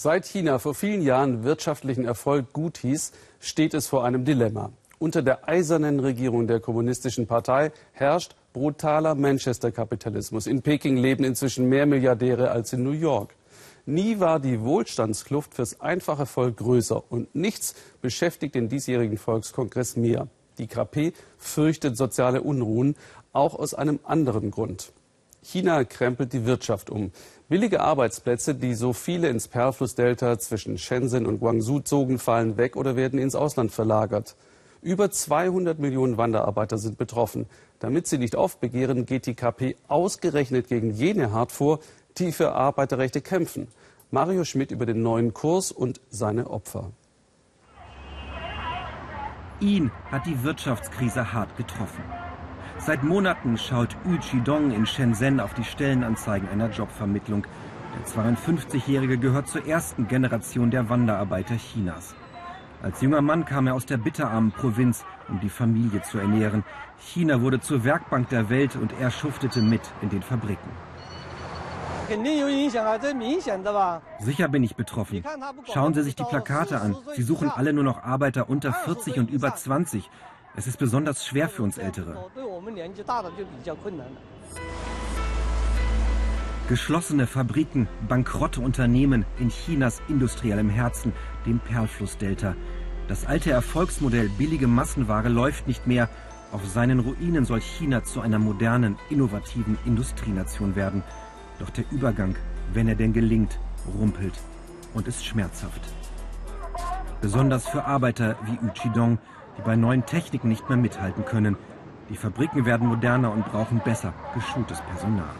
[0.00, 3.10] Seit China vor vielen Jahren wirtschaftlichen Erfolg gut hieß,
[3.40, 4.70] steht es vor einem Dilemma.
[5.00, 10.46] Unter der eisernen Regierung der Kommunistischen Partei herrscht brutaler Manchester-Kapitalismus.
[10.46, 13.34] In Peking leben inzwischen mehr Milliardäre als in New York.
[13.86, 20.28] Nie war die Wohlstandskluft fürs einfache Volk größer und nichts beschäftigt den diesjährigen Volkskongress mehr.
[20.58, 22.94] Die KP fürchtet soziale Unruhen,
[23.32, 24.92] auch aus einem anderen Grund.
[25.42, 27.12] China krempelt die Wirtschaft um.
[27.48, 32.96] Billige Arbeitsplätze, die so viele ins Perlflussdelta zwischen Shenzhen und Guangzhou zogen, fallen weg oder
[32.96, 34.36] werden ins Ausland verlagert.
[34.82, 37.46] Über 200 Millionen Wanderarbeiter sind betroffen.
[37.78, 41.80] Damit sie nicht aufbegehren, geht die KP ausgerechnet gegen jene hart vor,
[42.18, 43.68] die für Arbeiterrechte kämpfen.
[44.10, 46.90] Mario Schmidt über den neuen Kurs und seine Opfer.
[49.60, 52.04] Ihn hat die Wirtschaftskrise hart getroffen.
[52.88, 57.44] Seit Monaten schaut Yu Chidong in Shenzhen auf die Stellenanzeigen einer Jobvermittlung.
[57.94, 62.14] Der 52-Jährige gehört zur ersten Generation der Wanderarbeiter Chinas.
[62.82, 66.64] Als junger Mann kam er aus der bitterarmen Provinz, um die Familie zu ernähren.
[66.98, 70.70] China wurde zur Werkbank der Welt und er schuftete mit in den Fabriken.
[74.18, 75.22] Sicher bin ich betroffen.
[75.70, 76.96] Schauen Sie sich die Plakate an.
[77.14, 80.08] Sie suchen alle nur noch Arbeiter unter 40 und über 20.
[80.58, 82.18] Es ist besonders schwer für uns Ältere.
[86.68, 91.12] Geschlossene Fabriken, bankrotte Unternehmen in Chinas industriellem Herzen,
[91.46, 92.56] dem Perlflussdelta.
[93.06, 96.08] Das alte Erfolgsmodell billige Massenware läuft nicht mehr.
[96.50, 101.04] Auf seinen Ruinen soll China zu einer modernen, innovativen Industrienation werden.
[101.60, 102.34] Doch der Übergang,
[102.72, 103.60] wenn er denn gelingt,
[103.96, 104.34] rumpelt
[104.92, 105.82] und ist schmerzhaft.
[107.20, 109.18] Besonders für Arbeiter wie Yu Chidong,
[109.58, 111.56] die bei neuen Techniken nicht mehr mithalten können.
[112.08, 115.34] Die Fabriken werden moderner und brauchen besser geschultes Personal.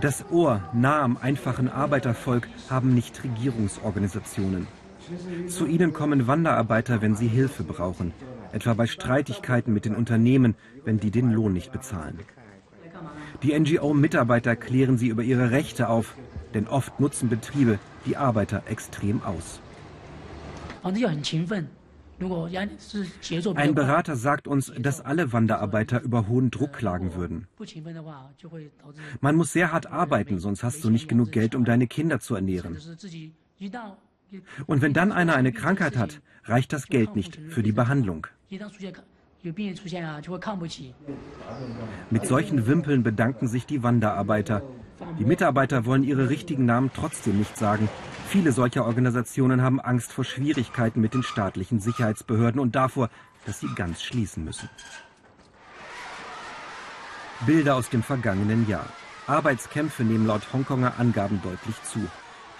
[0.00, 4.68] Das Ohr nah am einfachen Arbeitervolk haben nicht Regierungsorganisationen.
[5.48, 8.12] Zu ihnen kommen Wanderarbeiter, wenn sie Hilfe brauchen,
[8.52, 10.54] etwa bei Streitigkeiten mit den Unternehmen,
[10.84, 12.20] wenn die den Lohn nicht bezahlen.
[13.42, 16.14] Die NGO-Mitarbeiter klären sie über ihre Rechte auf,
[16.54, 19.60] denn oft nutzen Betriebe die Arbeiter extrem aus.
[23.54, 27.46] Ein Berater sagt uns, dass alle Wanderarbeiter über hohen Druck klagen würden.
[29.20, 32.34] Man muss sehr hart arbeiten, sonst hast du nicht genug Geld, um deine Kinder zu
[32.34, 32.76] ernähren.
[34.66, 38.26] Und wenn dann einer eine Krankheit hat, reicht das Geld nicht für die Behandlung.
[42.10, 44.62] Mit solchen Wimpeln bedanken sich die Wanderarbeiter.
[45.18, 47.88] Die Mitarbeiter wollen ihre richtigen Namen trotzdem nicht sagen.
[48.28, 53.08] Viele solcher Organisationen haben Angst vor Schwierigkeiten mit den staatlichen Sicherheitsbehörden und davor,
[53.46, 54.68] dass sie ganz schließen müssen.
[57.46, 58.84] Bilder aus dem vergangenen Jahr.
[59.26, 62.00] Arbeitskämpfe nehmen laut Hongkonger Angaben deutlich zu.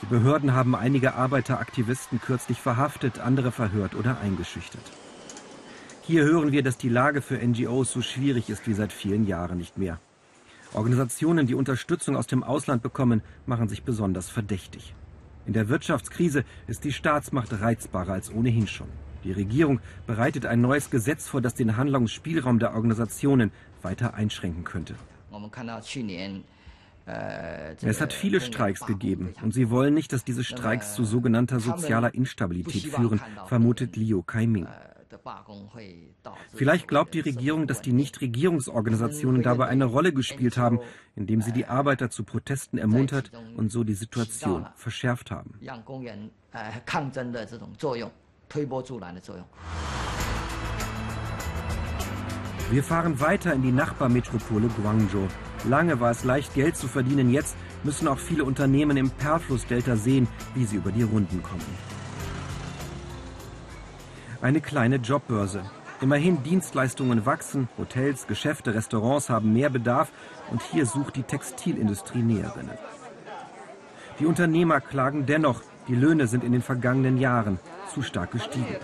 [0.01, 4.91] Die Behörden haben einige Arbeiteraktivisten kürzlich verhaftet, andere verhört oder eingeschüchtert.
[6.01, 9.59] Hier hören wir, dass die Lage für NGOs so schwierig ist wie seit vielen Jahren
[9.59, 9.99] nicht mehr.
[10.73, 14.95] Organisationen, die Unterstützung aus dem Ausland bekommen, machen sich besonders verdächtig.
[15.49, 18.89] In der Wirtschaftskrise ist die Staatsmacht reizbarer als ohnehin schon.
[19.25, 23.51] Die Regierung bereitet ein neues Gesetz vor, das den Handlungsspielraum der Organisationen
[23.81, 24.95] weiter einschränken könnte.
[27.81, 32.13] Es hat viele Streiks gegeben und sie wollen nicht, dass diese Streiks zu sogenannter sozialer
[32.13, 34.67] Instabilität führen, vermutet Liu Kaiming.
[36.55, 40.81] Vielleicht glaubt die Regierung, dass die Nichtregierungsorganisationen dabei eine Rolle gespielt haben,
[41.17, 45.55] indem sie die Arbeiter zu Protesten ermuntert und so die Situation verschärft haben.
[52.71, 55.27] Wir fahren weiter in die Nachbarmetropole Guangzhou.
[55.65, 57.31] Lange war es leicht, Geld zu verdienen.
[57.31, 61.88] Jetzt müssen auch viele Unternehmen im Perlflussdelta sehen, wie sie über die Runden kommen.
[64.41, 65.63] Eine kleine Jobbörse.
[66.01, 70.13] Immerhin Dienstleistungen wachsen, Hotels, Geschäfte, Restaurants haben mehr Bedarf
[70.53, 72.79] und hier sucht die Textilindustrie Näherinnen.
[74.21, 77.59] Die Unternehmer klagen dennoch, die Löhne sind in den vergangenen Jahren
[77.93, 78.77] zu stark gestiegen.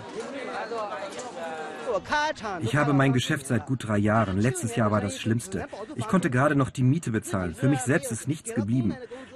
[2.59, 4.37] Ich habe mein Geschäft seit gut drei Jahren.
[4.37, 5.67] Letztes Jahr war das Schlimmste.
[5.95, 7.55] Ich konnte gerade noch die Miete bezahlen.
[7.55, 8.95] Für mich selbst ist nichts geblieben.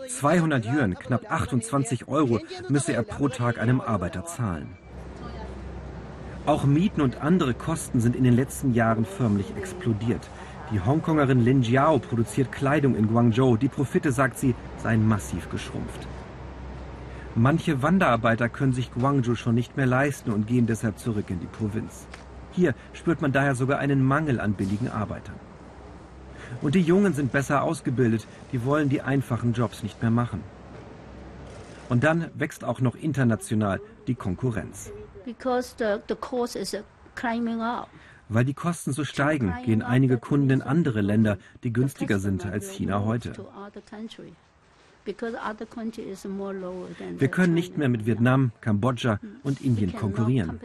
[0.10, 4.78] 200 Yuan, knapp 28 Euro, müsse er pro Tag einem Arbeiter zahlen.
[6.50, 10.28] Auch Mieten und andere Kosten sind in den letzten Jahren förmlich explodiert.
[10.72, 13.56] Die Hongkongerin Lin Jiao produziert Kleidung in Guangzhou.
[13.56, 16.08] Die Profite, sagt sie, seien massiv geschrumpft.
[17.36, 21.46] Manche Wanderarbeiter können sich Guangzhou schon nicht mehr leisten und gehen deshalb zurück in die
[21.46, 22.08] Provinz.
[22.54, 25.36] Hier spürt man daher sogar einen Mangel an billigen Arbeitern.
[26.64, 30.44] Und die Jungen sind besser ausgebildet, die wollen die einfachen Jobs nicht mehr machen.
[31.90, 34.92] Und dann wächst auch noch international die Konkurrenz.
[38.30, 42.70] Weil die Kosten so steigen, gehen einige Kunden in andere Länder, die günstiger sind als
[42.70, 43.34] China heute.
[47.18, 50.60] Wir können nicht mehr mit Vietnam, Kambodscha und Indien konkurrieren.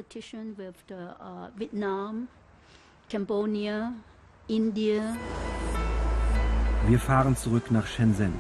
[6.87, 8.35] Wir fahren zurück nach Shenzhen.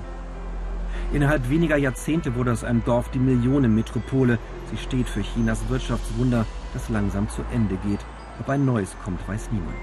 [1.12, 4.38] Innerhalb weniger Jahrzehnte wurde aus einem Dorf die Millionenmetropole.
[4.74, 8.00] Sie steht für Chinas Wirtschaftswunder, das langsam zu Ende geht.
[8.40, 9.78] Ob ein neues kommt, weiß niemand.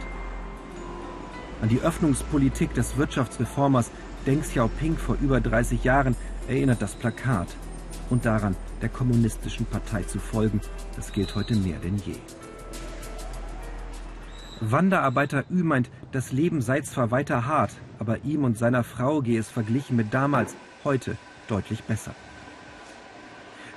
[1.62, 3.90] An die Öffnungspolitik des Wirtschaftsreformers
[4.26, 6.18] Deng Xiaoping vor über 30 Jahren
[6.50, 7.48] erinnert das Plakat.
[8.10, 10.60] Und daran, der kommunistischen Partei zu folgen,
[10.98, 12.16] das gilt heute mehr denn je.
[14.60, 19.40] Wanderarbeiter Ü meint, das Leben sei zwar weiter hart, aber ihm und seiner Frau gehe
[19.40, 20.54] es verglichen mit damals,
[20.84, 21.16] heute
[21.48, 22.14] deutlich besser.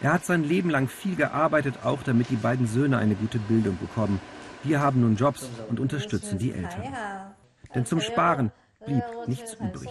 [0.05, 3.79] Er hat sein Leben lang viel gearbeitet, auch damit die beiden Söhne eine gute Bildung
[3.79, 4.21] bekommen.
[4.63, 6.93] Wir haben nun Jobs und unterstützen die Eltern.
[7.75, 8.53] Denn zum Sparen
[8.85, 9.89] blieb nichts übrig.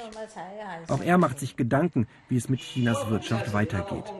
[0.88, 4.14] Auch er macht sich Gedanken, wie es mit Chinas Wirtschaft weitergeht.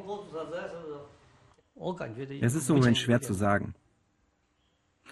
[2.42, 3.76] Es ist im Moment schwer zu sagen.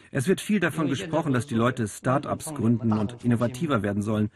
[0.09, 4.31] Es wird viel davon gesprochen, dass die Leute Start-ups gründen und innovativer werden sollen.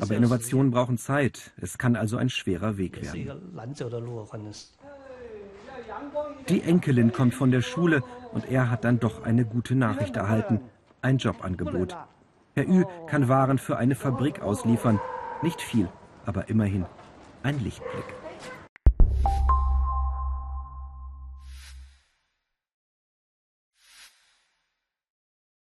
[0.00, 1.52] Aber Innovationen brauchen Zeit.
[1.58, 3.30] Es kann also ein schwerer Weg werden.
[6.48, 8.02] Die Enkelin kommt von der Schule
[8.32, 10.60] und er hat dann doch eine gute Nachricht erhalten.
[11.02, 11.96] Ein Jobangebot.
[12.54, 15.00] Herr Ü kann Waren für eine Fabrik ausliefern.
[15.42, 15.88] Nicht viel,
[16.26, 16.84] aber immerhin
[17.42, 18.19] ein Lichtblick.